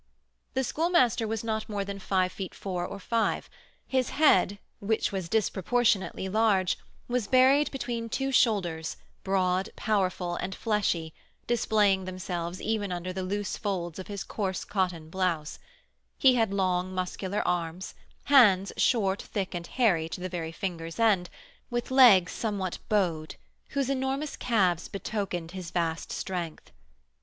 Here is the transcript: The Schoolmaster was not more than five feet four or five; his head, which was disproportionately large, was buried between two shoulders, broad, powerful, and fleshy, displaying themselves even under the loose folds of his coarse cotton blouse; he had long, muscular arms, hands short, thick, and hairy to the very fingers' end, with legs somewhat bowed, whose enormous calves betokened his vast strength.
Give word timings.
The 0.55 0.63
Schoolmaster 0.63 1.27
was 1.27 1.43
not 1.43 1.69
more 1.69 1.85
than 1.85 1.99
five 1.99 2.31
feet 2.31 2.55
four 2.55 2.83
or 2.87 2.97
five; 2.99 3.47
his 3.87 4.09
head, 4.09 4.57
which 4.79 5.11
was 5.11 5.29
disproportionately 5.29 6.27
large, 6.27 6.79
was 7.07 7.27
buried 7.27 7.69
between 7.69 8.09
two 8.09 8.31
shoulders, 8.31 8.97
broad, 9.23 9.69
powerful, 9.75 10.37
and 10.37 10.55
fleshy, 10.55 11.13
displaying 11.45 12.05
themselves 12.05 12.59
even 12.59 12.91
under 12.91 13.13
the 13.13 13.21
loose 13.21 13.57
folds 13.57 13.99
of 13.99 14.07
his 14.07 14.23
coarse 14.23 14.65
cotton 14.65 15.11
blouse; 15.11 15.59
he 16.17 16.33
had 16.33 16.51
long, 16.51 16.95
muscular 16.95 17.47
arms, 17.47 17.93
hands 18.23 18.73
short, 18.77 19.21
thick, 19.21 19.53
and 19.53 19.67
hairy 19.67 20.09
to 20.09 20.19
the 20.19 20.29
very 20.29 20.51
fingers' 20.51 20.99
end, 20.99 21.29
with 21.69 21.91
legs 21.91 22.31
somewhat 22.31 22.79
bowed, 22.89 23.35
whose 23.69 23.87
enormous 23.87 24.35
calves 24.35 24.87
betokened 24.87 25.51
his 25.51 25.69
vast 25.69 26.11
strength. 26.11 26.71